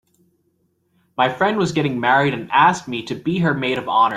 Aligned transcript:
My 1.15 1.29
friend 1.29 1.59
was 1.59 1.73
getting 1.73 1.99
married 1.99 2.33
and 2.33 2.49
asked 2.51 2.87
me 2.87 3.03
to 3.03 3.13
be 3.15 3.37
her 3.39 3.53
maid 3.53 3.77
of 3.77 3.87
honor. 3.87 4.09